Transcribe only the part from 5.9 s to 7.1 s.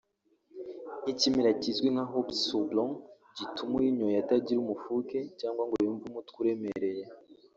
umutwe uremereye